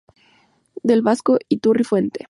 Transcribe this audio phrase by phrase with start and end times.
[0.81, 2.19] Del vasco iturri "fuente".